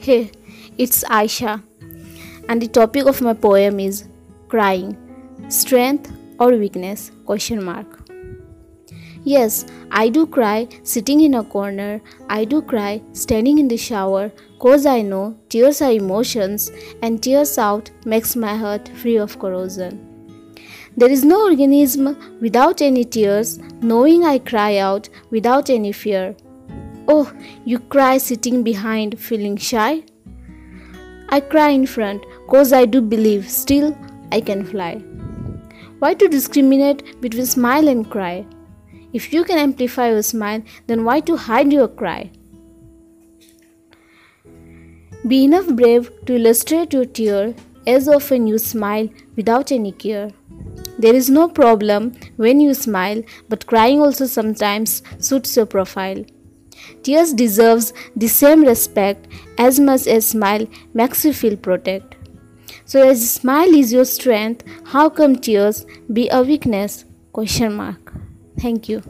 [0.00, 0.30] Hey,
[0.78, 1.60] it's Aisha,
[2.48, 4.04] and the topic of my poem is
[4.46, 4.96] crying,
[5.48, 7.10] strength or weakness?
[7.26, 8.08] Question mark.
[9.24, 12.00] Yes, I do cry sitting in a corner.
[12.28, 14.30] I do cry standing in the shower,
[14.60, 16.70] cause I know tears are emotions,
[17.02, 20.04] and tears out makes my heart free of corrosion.
[20.96, 26.36] There is no organism without any tears, knowing I cry out without any fear.
[27.10, 27.32] Oh,
[27.64, 30.02] you cry sitting behind, feeling shy?
[31.30, 33.96] I cry in front, cause I do believe still
[34.30, 34.96] I can fly.
[36.00, 38.44] Why to discriminate between smile and cry?
[39.14, 42.30] If you can amplify your smile, then why to hide your cry?
[45.26, 47.54] Be enough brave to illustrate your tear
[47.86, 50.30] as often you smile without any care.
[50.98, 56.22] There is no problem when you smile, but crying also sometimes suits your profile.
[57.02, 59.26] Tears deserves the same respect
[59.58, 62.16] as much as smile makes you feel protect.
[62.84, 67.04] So as smile is your strength, how come tears be a weakness?
[67.32, 68.12] Question mark.
[68.58, 69.02] Thank you.